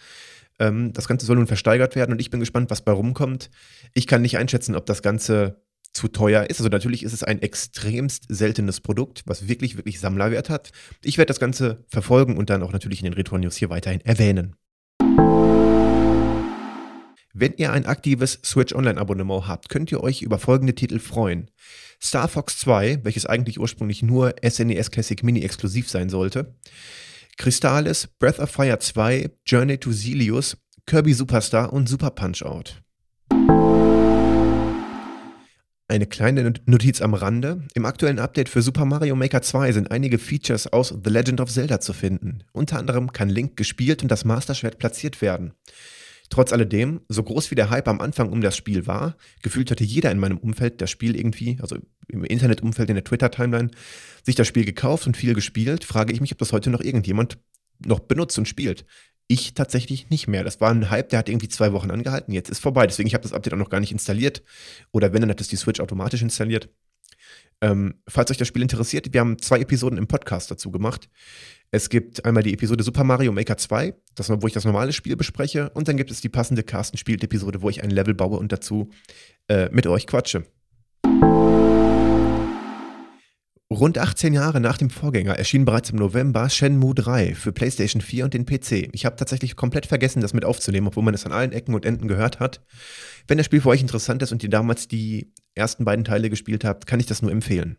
Ähm, 0.58 0.92
das 0.92 1.08
Ganze 1.08 1.26
soll 1.26 1.36
nun 1.36 1.46
versteigert 1.46 1.96
werden 1.96 2.12
und 2.12 2.20
ich 2.20 2.30
bin 2.30 2.40
gespannt, 2.40 2.70
was 2.70 2.82
bei 2.82 2.92
rumkommt. 2.92 3.50
Ich 3.94 4.06
kann 4.06 4.22
nicht 4.22 4.38
einschätzen, 4.38 4.76
ob 4.76 4.86
das 4.86 5.02
Ganze 5.02 5.61
zu 5.92 6.08
teuer 6.08 6.48
ist. 6.48 6.60
Also 6.60 6.68
natürlich 6.68 7.02
ist 7.02 7.12
es 7.12 7.22
ein 7.22 7.42
extremst 7.42 8.24
seltenes 8.28 8.80
Produkt, 8.80 9.22
was 9.26 9.48
wirklich, 9.48 9.76
wirklich 9.76 10.00
Sammlerwert 10.00 10.50
hat. 10.50 10.72
Ich 11.02 11.18
werde 11.18 11.28
das 11.28 11.40
Ganze 11.40 11.84
verfolgen 11.88 12.36
und 12.36 12.50
dann 12.50 12.62
auch 12.62 12.72
natürlich 12.72 13.00
in 13.00 13.04
den 13.04 13.14
Retro 13.14 13.38
News 13.38 13.56
hier 13.56 13.70
weiterhin 13.70 14.00
erwähnen. 14.00 14.56
Wenn 17.34 17.54
ihr 17.56 17.72
ein 17.72 17.86
aktives 17.86 18.40
Switch 18.44 18.74
Online 18.74 19.00
Abonnement 19.00 19.48
habt, 19.48 19.70
könnt 19.70 19.90
ihr 19.90 20.02
euch 20.02 20.20
über 20.20 20.38
folgende 20.38 20.74
Titel 20.74 20.98
freuen. 20.98 21.50
Star 22.00 22.28
Fox 22.28 22.58
2, 22.58 23.00
welches 23.04 23.24
eigentlich 23.26 23.58
ursprünglich 23.58 24.02
nur 24.02 24.34
SNES 24.46 24.88
e 24.88 24.90
Classic 24.90 25.22
Mini 25.22 25.40
exklusiv 25.40 25.88
sein 25.88 26.10
sollte. 26.10 26.54
Crystallis, 27.38 28.08
Breath 28.18 28.38
of 28.38 28.50
Fire 28.50 28.78
2, 28.78 29.30
Journey 29.46 29.78
to 29.78 29.92
Zelius, 29.92 30.58
Kirby 30.84 31.14
Superstar 31.14 31.72
und 31.72 31.88
Super 31.88 32.10
Punch 32.10 32.42
Out. 32.42 32.82
Eine 35.92 36.06
kleine 36.06 36.54
Notiz 36.64 37.02
am 37.02 37.12
Rande. 37.12 37.64
Im 37.74 37.84
aktuellen 37.84 38.18
Update 38.18 38.48
für 38.48 38.62
Super 38.62 38.86
Mario 38.86 39.14
Maker 39.14 39.42
2 39.42 39.72
sind 39.72 39.90
einige 39.90 40.18
Features 40.18 40.66
aus 40.66 40.88
The 40.88 41.10
Legend 41.10 41.38
of 41.42 41.50
Zelda 41.50 41.80
zu 41.80 41.92
finden. 41.92 42.44
Unter 42.52 42.78
anderem 42.78 43.12
kann 43.12 43.28
Link 43.28 43.58
gespielt 43.58 44.02
und 44.02 44.08
das 44.08 44.24
Master 44.24 44.54
Schwert 44.54 44.78
platziert 44.78 45.20
werden. 45.20 45.52
Trotz 46.30 46.54
alledem, 46.54 47.02
so 47.10 47.22
groß 47.22 47.50
wie 47.50 47.56
der 47.56 47.68
Hype 47.68 47.88
am 47.88 48.00
Anfang 48.00 48.32
um 48.32 48.40
das 48.40 48.56
Spiel 48.56 48.86
war, 48.86 49.18
gefühlt 49.42 49.70
hatte 49.70 49.84
jeder 49.84 50.10
in 50.10 50.18
meinem 50.18 50.38
Umfeld 50.38 50.80
das 50.80 50.90
Spiel 50.90 51.14
irgendwie, 51.14 51.58
also 51.60 51.76
im 52.08 52.24
Internetumfeld, 52.24 52.88
in 52.88 52.94
der 52.94 53.04
Twitter-Timeline, 53.04 53.70
sich 54.24 54.34
das 54.34 54.48
Spiel 54.48 54.64
gekauft 54.64 55.06
und 55.06 55.18
viel 55.18 55.34
gespielt, 55.34 55.84
frage 55.84 56.14
ich 56.14 56.22
mich, 56.22 56.32
ob 56.32 56.38
das 56.38 56.54
heute 56.54 56.70
noch 56.70 56.80
irgendjemand 56.80 57.36
noch 57.84 58.00
benutzt 58.00 58.38
und 58.38 58.48
spielt. 58.48 58.86
Ich 59.32 59.54
tatsächlich 59.54 60.10
nicht 60.10 60.28
mehr. 60.28 60.44
Das 60.44 60.60
war 60.60 60.70
ein 60.70 60.90
Hype, 60.90 61.08
der 61.08 61.20
hat 61.20 61.30
irgendwie 61.30 61.48
zwei 61.48 61.72
Wochen 61.72 61.90
angehalten, 61.90 62.34
jetzt 62.34 62.50
ist 62.50 62.58
vorbei. 62.58 62.86
Deswegen, 62.86 63.06
ich 63.06 63.14
habe 63.14 63.22
das 63.22 63.32
Update 63.32 63.54
auch 63.54 63.58
noch 63.58 63.70
gar 63.70 63.80
nicht 63.80 63.90
installiert. 63.90 64.42
Oder 64.90 65.14
wenn, 65.14 65.22
dann 65.22 65.30
hat 65.30 65.40
es 65.40 65.48
die 65.48 65.56
Switch 65.56 65.80
automatisch 65.80 66.20
installiert. 66.20 66.68
Ähm, 67.62 67.94
falls 68.06 68.30
euch 68.30 68.36
das 68.36 68.46
Spiel 68.46 68.60
interessiert, 68.60 69.10
wir 69.14 69.20
haben 69.20 69.38
zwei 69.38 69.60
Episoden 69.60 69.96
im 69.96 70.06
Podcast 70.06 70.50
dazu 70.50 70.70
gemacht. 70.70 71.08
Es 71.70 71.88
gibt 71.88 72.26
einmal 72.26 72.42
die 72.42 72.52
Episode 72.52 72.84
Super 72.84 73.04
Mario 73.04 73.32
Maker 73.32 73.56
2, 73.56 73.94
das, 74.14 74.28
wo 74.28 74.46
ich 74.46 74.52
das 74.52 74.66
normale 74.66 74.92
Spiel 74.92 75.16
bespreche, 75.16 75.70
und 75.70 75.88
dann 75.88 75.96
gibt 75.96 76.10
es 76.10 76.20
die 76.20 76.28
passende 76.28 76.62
Carsten 76.62 76.98
spielt 76.98 77.24
Episode, 77.24 77.62
wo 77.62 77.70
ich 77.70 77.82
ein 77.82 77.88
Level 77.88 78.12
baue 78.12 78.38
und 78.38 78.52
dazu 78.52 78.90
äh, 79.48 79.70
mit 79.70 79.86
euch 79.86 80.06
quatsche. 80.06 80.44
Rund 83.72 83.98
18 83.98 84.34
Jahre 84.34 84.60
nach 84.60 84.78
dem 84.78 84.90
Vorgänger 84.90 85.38
erschien 85.38 85.64
bereits 85.64 85.90
im 85.90 85.96
November 85.96 86.48
Shenmue 86.48 86.94
3 86.94 87.34
für 87.34 87.52
PlayStation 87.52 88.00
4 88.00 88.24
und 88.24 88.34
den 88.34 88.46
PC. 88.46 88.88
Ich 88.92 89.04
habe 89.04 89.16
tatsächlich 89.16 89.56
komplett 89.56 89.86
vergessen, 89.86 90.20
das 90.20 90.34
mit 90.34 90.44
aufzunehmen, 90.44 90.88
obwohl 90.88 91.02
man 91.02 91.14
es 91.14 91.26
an 91.26 91.32
allen 91.32 91.52
Ecken 91.52 91.74
und 91.74 91.84
Enden 91.84 92.08
gehört 92.08 92.40
hat. 92.40 92.60
Wenn 93.26 93.38
das 93.38 93.46
Spiel 93.46 93.60
für 93.60 93.70
euch 93.70 93.80
interessant 93.80 94.22
ist 94.22 94.32
und 94.32 94.42
ihr 94.42 94.50
damals 94.50 94.88
die 94.88 95.32
ersten 95.54 95.84
beiden 95.84 96.04
Teile 96.04 96.30
gespielt 96.30 96.64
habt, 96.64 96.86
kann 96.86 97.00
ich 97.00 97.06
das 97.06 97.22
nur 97.22 97.30
empfehlen. 97.30 97.76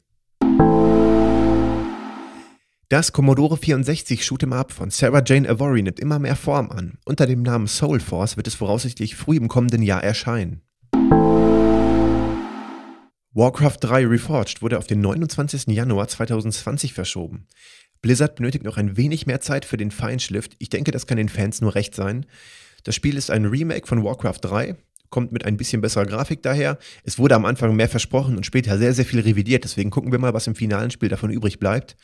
Das 2.90 3.12
Commodore 3.12 3.58
64 3.58 4.22
Shoot'em 4.22 4.54
Up 4.54 4.72
von 4.72 4.90
Sarah 4.90 5.24
Jane 5.26 5.50
Avory 5.50 5.82
nimmt 5.82 6.00
immer 6.00 6.20
mehr 6.20 6.36
Form 6.36 6.70
an. 6.70 7.00
Unter 7.06 7.26
dem 7.26 7.42
Namen 7.42 7.68
Soul 7.68 8.00
Force 8.00 8.38
wird 8.38 8.48
es 8.48 8.56
voraussichtlich 8.56 9.16
früh 9.16 9.38
im 9.38 9.48
kommenden 9.48 9.82
Jahr 9.82 10.04
erscheinen. 10.04 10.62
Warcraft 13.36 13.78
3 13.80 14.06
Reforged 14.06 14.62
wurde 14.62 14.78
auf 14.78 14.86
den 14.86 15.02
29. 15.02 15.66
Januar 15.70 16.08
2020 16.08 16.94
verschoben. 16.94 17.48
Blizzard 18.04 18.36
benötigt 18.36 18.64
noch 18.64 18.78
ein 18.78 18.96
wenig 18.96 19.26
mehr 19.26 19.42
Zeit 19.42 19.66
für 19.66 19.78
den 19.78 19.90
Feinschliff. 19.90 20.50
Ich 20.60 20.70
denke, 20.70 20.92
das 20.92 21.08
kann 21.08 21.18
den 21.18 21.30
Fans 21.30 21.60
nur 21.60 21.74
recht 21.74 21.96
sein. 21.96 22.28
Das 22.84 22.94
Spiel 22.94 23.18
ist 23.18 23.32
ein 23.32 23.46
Remake 23.46 23.88
von 23.88 24.04
Warcraft 24.04 24.38
3, 24.42 24.76
kommt 25.10 25.32
mit 25.32 25.46
ein 25.46 25.58
bisschen 25.58 25.82
besserer 25.82 26.06
Grafik 26.06 26.44
daher. 26.44 26.78
Es 27.04 27.18
wurde 27.18 27.34
am 27.34 27.46
Anfang 27.46 27.76
mehr 27.76 27.90
versprochen 27.90 28.38
und 28.38 28.46
später 28.46 28.78
sehr, 28.78 28.94
sehr 28.94 29.06
viel 29.06 29.22
revidiert. 29.22 29.64
Deswegen 29.64 29.90
gucken 29.90 30.12
wir 30.12 30.20
mal, 30.20 30.36
was 30.36 30.46
im 30.46 30.54
finalen 30.54 30.92
Spiel 30.92 31.10
davon 31.10 31.32
übrig 31.32 31.58
bleibt. 31.58 31.96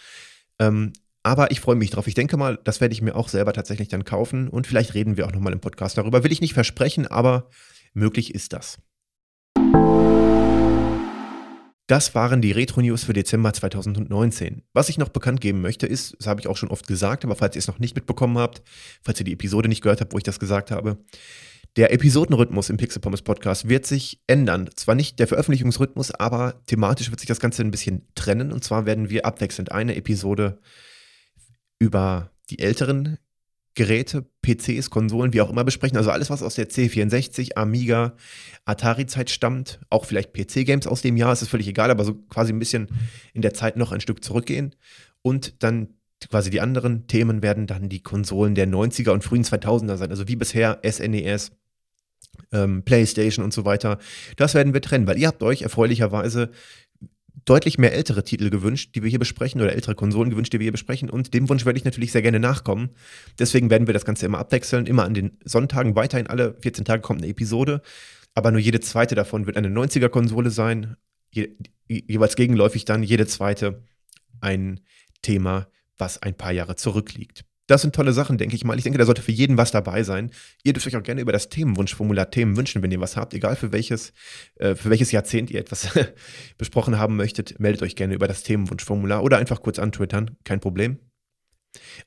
Ähm, 0.57 0.93
aber 1.21 1.51
ich 1.51 1.59
freue 1.59 1.75
mich 1.75 1.91
drauf. 1.91 2.07
Ich 2.07 2.15
denke 2.15 2.38
mal, 2.38 2.57
das 2.63 2.81
werde 2.81 2.93
ich 2.93 3.03
mir 3.03 3.15
auch 3.15 3.29
selber 3.29 3.53
tatsächlich 3.53 3.89
dann 3.89 4.03
kaufen 4.03 4.48
und 4.48 4.65
vielleicht 4.65 4.95
reden 4.95 5.15
wir 5.15 5.27
auch 5.27 5.31
nochmal 5.31 5.53
im 5.53 5.59
Podcast 5.59 5.95
darüber. 5.95 6.24
Will 6.24 6.31
ich 6.31 6.41
nicht 6.41 6.55
versprechen, 6.55 7.05
aber 7.05 7.50
möglich 7.93 8.33
ist 8.33 8.53
das. 8.53 8.79
Das 11.89 12.13
waren 12.13 12.39
die 12.39 12.51
Retro-News 12.51 13.05
für 13.05 13.13
Dezember 13.13 13.51
2019. 13.51 14.62
Was 14.74 14.89
ich 14.89 15.00
noch 15.00 15.10
bekannt 15.10 15.41
geben 15.41 15.60
möchte, 15.62 15.88
ist, 15.88 16.15
das 16.19 16.27
habe 16.27 16.39
ich 16.39 16.48
auch 16.48 16.55
schon 16.55 16.69
oft 16.69 16.86
gesagt, 16.86 17.25
aber 17.25 17.36
falls 17.36 17.55
ihr 17.55 17.60
es 17.62 17.67
noch 17.67 17.79
nicht 17.79 17.96
mitbekommen 17.96 18.38
habt, 18.38 18.62
falls 19.01 19.19
ihr 19.19 19.24
die 19.24 19.34
Episode 19.34 19.67
nicht 19.67 19.81
gehört 19.81 20.00
habt, 20.00 20.13
wo 20.13 20.19
ich 20.19 20.24
das 20.24 20.39
gesagt 20.39 20.69
habe, 20.69 21.00
der 21.77 21.91
Episodenrhythmus 21.91 22.69
im 22.69 22.77
Pixel 22.77 23.01
Pommes 23.01 23.24
Podcast 23.24 23.69
wird 23.69 23.88
sich 23.88 24.22
ändern. 24.27 24.69
Zwar 24.75 24.93
nicht 24.93 25.17
der 25.17 25.25
Veröffentlichungsrhythmus, 25.25 26.12
aber 26.12 26.63
thematisch 26.67 27.10
wird 27.10 27.22
sich 27.22 27.27
das 27.27 27.39
Ganze 27.39 27.63
ein 27.63 27.72
bisschen 27.72 28.08
trennen. 28.13 28.51
Und 28.51 28.63
zwar 28.63 28.86
werden 28.86 29.10
wir 29.10 29.25
abwechselnd 29.25 29.72
eine 29.72 29.96
Episode 29.96 30.60
über 31.79 32.29
die 32.51 32.60
älteren 32.60 33.17
Geräte, 33.75 34.25
PCs, 34.41 34.89
Konsolen, 34.89 35.33
wie 35.33 35.41
auch 35.41 35.49
immer 35.49 35.63
besprechen. 35.63 35.97
Also 35.97 36.11
alles, 36.11 36.29
was 36.29 36.43
aus 36.43 36.55
der 36.55 36.69
C64, 36.69 37.55
Amiga, 37.55 38.15
Atari-Zeit 38.65 39.29
stammt. 39.29 39.79
Auch 39.89 40.05
vielleicht 40.05 40.33
PC-Games 40.33 40.88
aus 40.88 41.01
dem 41.01 41.17
Jahr, 41.17 41.33
ist 41.33 41.41
es 41.41 41.49
völlig 41.49 41.67
egal, 41.67 41.91
aber 41.91 42.03
so 42.03 42.15
quasi 42.15 42.51
ein 42.51 42.59
bisschen 42.59 42.88
in 43.33 43.41
der 43.41 43.53
Zeit 43.53 43.77
noch 43.77 43.91
ein 43.91 44.01
Stück 44.01 44.23
zurückgehen. 44.23 44.75
Und 45.21 45.63
dann 45.63 45.89
quasi 46.29 46.49
die 46.49 46.61
anderen 46.61 47.07
Themen 47.07 47.41
werden 47.41 47.67
dann 47.67 47.89
die 47.89 48.03
Konsolen 48.03 48.55
der 48.55 48.67
90er 48.67 49.11
und 49.11 49.23
frühen 49.23 49.43
2000er 49.43 49.97
sein. 49.97 50.09
Also 50.09 50.27
wie 50.27 50.35
bisher 50.35 50.79
SNES, 50.83 51.51
ähm, 52.51 52.83
PlayStation 52.83 53.45
und 53.45 53.53
so 53.53 53.65
weiter. 53.65 53.99
Das 54.35 54.53
werden 54.53 54.73
wir 54.73 54.81
trennen, 54.81 55.07
weil 55.07 55.17
ihr 55.17 55.27
habt 55.27 55.43
euch 55.43 55.61
erfreulicherweise 55.61 56.51
deutlich 57.46 57.77
mehr 57.77 57.93
ältere 57.93 58.24
Titel 58.24 58.50
gewünscht, 58.50 58.96
die 58.96 59.03
wir 59.03 59.10
hier 59.10 59.19
besprechen, 59.19 59.62
oder 59.62 59.74
ältere 59.74 59.96
Konsolen 59.96 60.29
gewünscht, 60.29 60.53
die 60.53 60.60
wir 60.60 60.65
hier 60.65 60.72
besprechen. 60.72 61.10
Und 61.10 61.34
dem 61.34 61.50
Wunsch 61.50 61.65
werde 61.65 61.77
ich 61.77 61.86
natürlich 61.86 62.12
sehr 62.12 62.22
gerne 62.22 62.39
nachkommen. 62.39 62.89
Deswegen 63.38 63.69
werden 63.69 63.88
wir 63.88 63.93
das 63.93 64.05
Ganze 64.05 64.25
immer 64.25 64.39
abwechseln. 64.39 64.86
Immer 64.86 65.03
an 65.03 65.13
den 65.13 65.38
Sonntagen 65.43 65.96
weiterhin 65.96 66.27
alle 66.27 66.55
14 66.62 66.86
Tage 66.86 67.01
kommt 67.01 67.22
eine 67.22 67.31
Episode. 67.31 67.81
Aber 68.34 68.51
nur 68.51 68.60
jede 68.60 68.79
zweite 68.79 69.15
davon 69.15 69.46
wird 69.46 69.58
eine 69.58 69.69
90er-Konsole 69.69 70.50
sein. 70.51 70.96
Je, 71.31 71.50
jeweils 71.88 72.36
gegenläufig 72.36 72.86
dann 72.86 73.03
jede 73.03 73.27
zweite 73.27 73.84
ein 74.41 74.79
Thema, 75.22 75.67
was 75.98 76.22
ein 76.22 76.36
paar 76.36 76.51
Jahre 76.51 76.75
zurückliegt. 76.75 77.46
Das 77.69 77.83
sind 77.83 77.93
tolle 77.93 78.13
Sachen, 78.13 78.39
denke 78.39 78.55
ich 78.55 78.63
mal. 78.63 78.75
Ich 78.79 78.83
denke, 78.83 78.97
da 78.97 79.05
sollte 79.05 79.21
für 79.21 79.31
jeden 79.31 79.55
was 79.55 79.69
dabei 79.69 80.01
sein. 80.01 80.31
Ihr 80.63 80.73
dürft 80.73 80.88
euch 80.88 80.97
auch 80.97 81.03
gerne 81.03 81.21
über 81.21 81.31
das 81.31 81.49
Themenwunschformular 81.49 82.31
Themen 82.31 82.57
wünschen, 82.57 82.81
wenn 82.81 82.89
ihr 82.89 82.99
was 82.99 83.15
habt, 83.15 83.35
egal 83.35 83.55
für 83.55 83.71
welches, 83.71 84.11
äh, 84.55 84.73
für 84.73 84.89
welches 84.89 85.11
Jahrzehnt 85.11 85.51
ihr 85.51 85.59
etwas 85.59 85.89
besprochen 86.57 86.97
haben 86.97 87.15
möchtet, 87.15 87.59
meldet 87.59 87.83
euch 87.83 87.95
gerne 87.95 88.15
über 88.15 88.27
das 88.27 88.41
Themenwunschformular 88.41 89.23
oder 89.23 89.38
einfach 89.38 89.61
kurz 89.61 89.77
antwittern, 89.77 90.35
kein 90.45 90.59
Problem. 90.59 90.97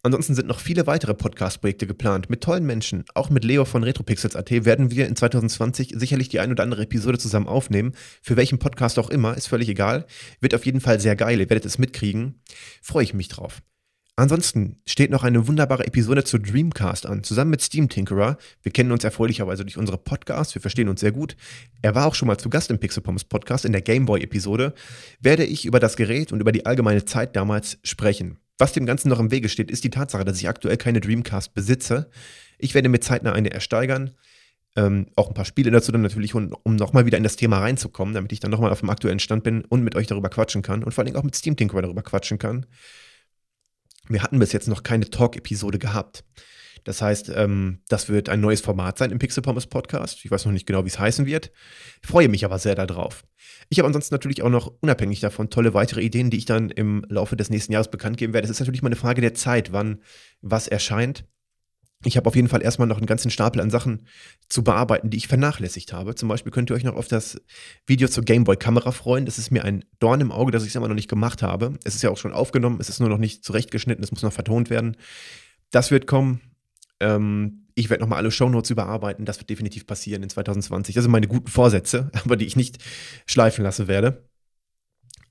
Ansonsten 0.02 0.34
sind 0.34 0.48
noch 0.48 0.58
viele 0.58 0.88
weitere 0.88 1.14
Podcast-Projekte 1.14 1.86
geplant 1.86 2.28
mit 2.28 2.40
tollen 2.40 2.66
Menschen. 2.66 3.04
Auch 3.14 3.30
mit 3.30 3.44
Leo 3.44 3.64
von 3.64 3.84
RetroPixels.at 3.84 4.50
werden 4.64 4.90
wir 4.90 5.06
in 5.06 5.14
2020 5.14 5.92
sicherlich 5.94 6.28
die 6.28 6.40
ein 6.40 6.50
oder 6.50 6.64
andere 6.64 6.82
Episode 6.82 7.18
zusammen 7.18 7.46
aufnehmen. 7.46 7.92
Für 8.20 8.36
welchen 8.36 8.58
Podcast 8.58 8.98
auch 8.98 9.10
immer, 9.10 9.36
ist 9.36 9.46
völlig 9.46 9.68
egal. 9.68 10.06
Wird 10.40 10.56
auf 10.56 10.66
jeden 10.66 10.80
Fall 10.80 10.98
sehr 10.98 11.14
geil, 11.14 11.38
ihr 11.38 11.48
werdet 11.48 11.66
es 11.66 11.78
mitkriegen. 11.78 12.40
Freue 12.82 13.04
ich 13.04 13.14
mich 13.14 13.28
drauf. 13.28 13.62
Ansonsten 14.22 14.76
steht 14.86 15.10
noch 15.10 15.24
eine 15.24 15.48
wunderbare 15.48 15.84
Episode 15.84 16.22
zu 16.22 16.38
Dreamcast 16.38 17.06
an, 17.06 17.24
zusammen 17.24 17.50
mit 17.50 17.60
Steam 17.60 17.88
Tinkerer. 17.88 18.38
Wir 18.62 18.70
kennen 18.70 18.92
uns 18.92 19.02
erfreulicherweise 19.02 19.64
durch 19.64 19.76
unsere 19.76 19.98
Podcasts, 19.98 20.54
wir 20.54 20.62
verstehen 20.62 20.88
uns 20.88 21.00
sehr 21.00 21.10
gut. 21.10 21.34
Er 21.82 21.96
war 21.96 22.06
auch 22.06 22.14
schon 22.14 22.28
mal 22.28 22.38
zu 22.38 22.48
Gast 22.48 22.70
im 22.70 22.78
Pixel 22.78 23.02
Pommes 23.02 23.24
Podcast 23.24 23.64
in 23.64 23.72
der 23.72 23.82
Gameboy-Episode. 23.82 24.74
Werde 25.18 25.44
ich 25.44 25.64
über 25.64 25.80
das 25.80 25.96
Gerät 25.96 26.30
und 26.30 26.38
über 26.38 26.52
die 26.52 26.66
allgemeine 26.66 27.04
Zeit 27.04 27.34
damals 27.34 27.78
sprechen. 27.82 28.38
Was 28.58 28.72
dem 28.72 28.86
Ganzen 28.86 29.08
noch 29.08 29.18
im 29.18 29.32
Wege 29.32 29.48
steht, 29.48 29.72
ist 29.72 29.82
die 29.82 29.90
Tatsache, 29.90 30.24
dass 30.24 30.38
ich 30.38 30.48
aktuell 30.48 30.76
keine 30.76 31.00
Dreamcast 31.00 31.52
besitze. 31.52 32.08
Ich 32.58 32.74
werde 32.74 32.88
mir 32.88 33.00
zeitnah 33.00 33.32
eine 33.32 33.50
ersteigern. 33.50 34.12
Ähm, 34.76 35.06
auch 35.16 35.26
ein 35.26 35.34
paar 35.34 35.46
Spiele 35.46 35.72
dazu 35.72 35.90
dann 35.90 36.02
natürlich, 36.02 36.36
um, 36.36 36.54
um 36.62 36.76
nochmal 36.76 37.06
wieder 37.06 37.18
in 37.18 37.24
das 37.24 37.34
Thema 37.34 37.58
reinzukommen, 37.58 38.14
damit 38.14 38.30
ich 38.30 38.38
dann 38.38 38.52
nochmal 38.52 38.70
auf 38.70 38.78
dem 38.78 38.90
aktuellen 38.90 39.18
Stand 39.18 39.42
bin 39.42 39.64
und 39.64 39.82
mit 39.82 39.96
euch 39.96 40.06
darüber 40.06 40.28
quatschen 40.28 40.62
kann 40.62 40.84
und 40.84 40.92
vor 40.94 41.02
allem 41.02 41.16
auch 41.16 41.24
mit 41.24 41.34
Steam 41.34 41.56
Tinkerer 41.56 41.82
darüber 41.82 42.02
quatschen 42.02 42.38
kann. 42.38 42.66
Wir 44.08 44.22
hatten 44.22 44.38
bis 44.38 44.52
jetzt 44.52 44.68
noch 44.68 44.82
keine 44.82 45.08
Talk-Episode 45.08 45.78
gehabt. 45.78 46.24
Das 46.84 47.00
heißt, 47.00 47.30
ähm, 47.36 47.80
das 47.88 48.08
wird 48.08 48.28
ein 48.28 48.40
neues 48.40 48.60
Format 48.60 48.98
sein 48.98 49.12
im 49.12 49.18
Pixel 49.18 49.42
Pommes 49.42 49.66
Podcast. 49.66 50.24
Ich 50.24 50.30
weiß 50.30 50.44
noch 50.44 50.52
nicht 50.52 50.66
genau, 50.66 50.84
wie 50.84 50.88
es 50.88 50.98
heißen 50.98 51.26
wird. 51.26 51.52
Ich 52.02 52.08
freue 52.08 52.28
mich 52.28 52.44
aber 52.44 52.58
sehr 52.58 52.74
darauf. 52.74 53.24
Ich 53.68 53.78
habe 53.78 53.86
ansonsten 53.86 54.14
natürlich 54.14 54.42
auch 54.42 54.50
noch 54.50 54.72
unabhängig 54.80 55.20
davon 55.20 55.48
tolle 55.48 55.74
weitere 55.74 56.02
Ideen, 56.02 56.30
die 56.30 56.38
ich 56.38 56.44
dann 56.44 56.70
im 56.70 57.04
Laufe 57.08 57.36
des 57.36 57.50
nächsten 57.50 57.72
Jahres 57.72 57.90
bekannt 57.90 58.16
geben 58.16 58.34
werde. 58.34 58.46
Es 58.46 58.50
ist 58.50 58.60
natürlich 58.60 58.82
mal 58.82 58.88
eine 58.88 58.96
Frage 58.96 59.20
der 59.20 59.34
Zeit, 59.34 59.72
wann 59.72 60.02
was 60.40 60.66
erscheint 60.66 61.24
ich 62.04 62.16
habe 62.16 62.26
auf 62.26 62.36
jeden 62.36 62.48
Fall 62.48 62.62
erstmal 62.62 62.88
noch 62.88 62.98
einen 62.98 63.06
ganzen 63.06 63.30
Stapel 63.30 63.60
an 63.60 63.70
Sachen 63.70 64.06
zu 64.48 64.64
bearbeiten, 64.64 65.10
die 65.10 65.16
ich 65.16 65.28
vernachlässigt 65.28 65.92
habe. 65.92 66.14
Zum 66.14 66.28
Beispiel 66.28 66.52
könnt 66.52 66.70
ihr 66.70 66.76
euch 66.76 66.84
noch 66.84 66.96
auf 66.96 67.08
das 67.08 67.40
Video 67.86 68.08
zur 68.08 68.24
Gameboy-Kamera 68.24 68.92
freuen. 68.92 69.26
Das 69.26 69.38
ist 69.38 69.50
mir 69.50 69.64
ein 69.64 69.84
Dorn 69.98 70.20
im 70.20 70.32
Auge, 70.32 70.52
dass 70.52 70.62
ich 70.62 70.70
es 70.70 70.74
immer 70.74 70.88
noch 70.88 70.94
nicht 70.94 71.10
gemacht 71.10 71.42
habe. 71.42 71.78
Es 71.84 71.94
ist 71.94 72.02
ja 72.02 72.10
auch 72.10 72.16
schon 72.16 72.32
aufgenommen, 72.32 72.78
es 72.80 72.88
ist 72.88 73.00
nur 73.00 73.08
noch 73.08 73.18
nicht 73.18 73.44
zurechtgeschnitten, 73.44 74.02
es 74.02 74.12
muss 74.12 74.22
noch 74.22 74.32
vertont 74.32 74.70
werden. 74.70 74.96
Das 75.70 75.90
wird 75.90 76.06
kommen. 76.06 76.40
Ähm, 77.00 77.66
ich 77.74 77.88
werde 77.88 78.02
nochmal 78.02 78.18
alle 78.18 78.30
Shownotes 78.30 78.70
überarbeiten. 78.70 79.24
Das 79.24 79.38
wird 79.38 79.50
definitiv 79.50 79.86
passieren 79.86 80.22
in 80.22 80.28
2020. 80.28 80.94
Das 80.94 81.04
sind 81.04 81.12
meine 81.12 81.28
guten 81.28 81.48
Vorsätze, 81.48 82.10
aber 82.24 82.36
die 82.36 82.46
ich 82.46 82.56
nicht 82.56 82.78
schleifen 83.26 83.64
lassen 83.64 83.88
werde. 83.88 84.28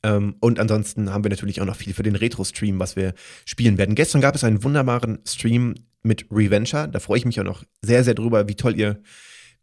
Ähm, 0.04 0.36
und 0.40 0.60
ansonsten 0.60 1.12
haben 1.12 1.24
wir 1.24 1.30
natürlich 1.30 1.62
auch 1.62 1.66
noch 1.66 1.76
viel 1.76 1.94
für 1.94 2.04
den 2.04 2.16
Retro-Stream, 2.16 2.80
was 2.80 2.96
wir 2.96 3.14
spielen 3.46 3.78
werden. 3.78 3.96
Gestern 3.96 4.22
gab 4.22 4.36
es 4.36 4.44
einen 4.44 4.64
wunderbaren 4.64 5.20
Stream 5.28 5.76
mit 6.04 6.26
Reventure. 6.32 6.88
Da 6.88 7.00
freue 7.00 7.20
ich 7.20 7.26
mich 7.26 7.40
auch 7.40 7.46
noch 7.46 7.64
sehr, 7.82 8.04
sehr 8.04 8.16
drüber, 8.16 8.48
wie 8.48 8.56
toll 8.56 8.78
ihr 8.78 9.02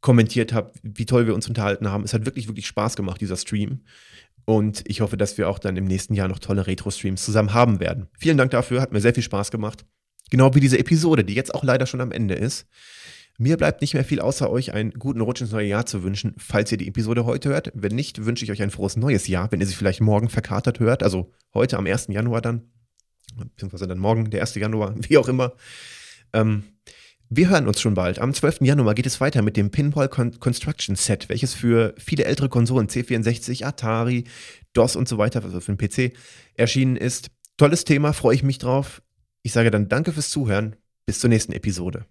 kommentiert 0.00 0.52
habt, 0.52 0.78
wie 0.83 1.07
toll 1.07 1.26
wir 1.26 1.35
uns 1.35 1.49
unterhalten 1.49 1.88
haben. 1.88 2.04
Es 2.04 2.14
hat 2.14 2.25
wirklich, 2.25 2.47
wirklich 2.47 2.66
Spaß 2.66 2.95
gemacht, 2.95 3.21
dieser 3.21 3.37
Stream. 3.37 3.80
Und 4.45 4.83
ich 4.87 5.00
hoffe, 5.00 5.16
dass 5.16 5.37
wir 5.37 5.49
auch 5.49 5.59
dann 5.59 5.76
im 5.76 5.85
nächsten 5.85 6.14
Jahr 6.14 6.28
noch 6.28 6.38
tolle 6.38 6.66
Retro-Streams 6.66 7.23
zusammen 7.25 7.52
haben 7.52 7.80
werden. 7.80 8.09
Vielen 8.18 8.38
Dank 8.38 8.50
dafür, 8.52 8.80
hat 8.80 8.92
mir 8.92 9.00
sehr 9.00 9.12
viel 9.12 9.23
Spaß 9.23 9.50
gemacht. 9.50 9.85
Genau 10.30 10.54
wie 10.54 10.61
diese 10.61 10.78
Episode, 10.78 11.25
die 11.25 11.35
jetzt 11.35 11.54
auch 11.54 11.64
leider 11.64 11.87
schon 11.87 12.00
am 12.00 12.12
Ende 12.12 12.35
ist. 12.35 12.66
Mir 13.40 13.57
bleibt 13.57 13.83
nicht 13.83 13.95
mehr 13.95 14.04
viel 14.04 14.21
außer 14.21 14.50
euch 14.50 14.75
einen 14.75 14.90
guten 14.90 15.21
Rutsch 15.21 15.40
ins 15.40 15.52
neue 15.52 15.68
Jahr 15.68 15.87
zu 15.87 16.02
wünschen, 16.02 16.35
falls 16.38 16.73
ihr 16.73 16.78
die 16.78 16.88
Episode 16.88 17.25
heute 17.25 17.50
hört. 17.50 17.71
Wenn 17.73 17.95
nicht, 17.95 18.25
wünsche 18.25 18.45
ich 18.45 18.50
euch 18.50 18.61
ein 18.62 18.73
frohes 18.73 18.97
neues 18.97 19.28
Jahr, 19.28 19.52
wenn 19.52 19.61
ihr 19.61 19.66
sie 19.66 19.76
vielleicht 19.76 20.00
morgen 20.00 20.28
verkatert 20.28 20.80
hört, 20.80 21.04
also 21.04 21.30
heute 21.54 21.78
am 21.78 21.87
1. 21.87 22.09
Januar 22.09 22.40
dann, 22.40 22.73
beziehungsweise 23.37 23.87
dann 23.87 23.99
morgen, 23.99 24.30
der 24.30 24.40
1. 24.40 24.57
Januar, 24.57 24.97
wie 25.09 25.18
auch 25.18 25.28
immer. 25.28 25.54
Ähm, 26.33 26.64
wir 27.30 27.49
hören 27.49 27.68
uns 27.68 27.80
schon 27.80 27.95
bald. 27.95 28.18
Am 28.18 28.35
12. 28.35 28.62
Januar 28.62 28.95
geht 28.95 29.07
es 29.07 29.21
weiter 29.21 29.42
mit 29.42 29.57
dem 29.57 29.71
Pinball 29.71 30.09
Con 30.09 30.40
Construction 30.40 30.97
Set, 30.97 31.28
welches 31.28 31.54
für 31.54 31.95
viele 31.97 32.25
ältere 32.25 32.49
Konsolen, 32.49 32.88
C64, 32.88 33.64
Atari, 33.64 34.25
DOS 34.73 34.97
und 34.97 35.09
so 35.09 35.16
weiter, 35.16 35.45
also 35.45 35.61
für 35.61 35.76
den 35.76 35.78
PC, 35.78 36.16
erschienen 36.54 36.97
ist. 36.97 37.30
Tolles 37.57 37.85
Thema, 37.85 38.12
freue 38.12 38.35
ich 38.35 38.42
mich 38.42 38.59
drauf. 38.59 39.00
Ich 39.42 39.52
sage 39.52 39.71
dann 39.71 39.88
danke 39.88 40.12
fürs 40.12 40.30
Zuhören. 40.30 40.75
Bis 41.07 41.21
zur 41.21 41.30
nächsten 41.30 41.52
Episode. 41.52 42.04